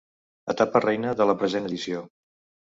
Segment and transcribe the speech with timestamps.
[0.53, 2.03] Etapa reina de la present edició.